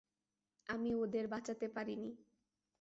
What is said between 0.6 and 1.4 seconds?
আমি ওদের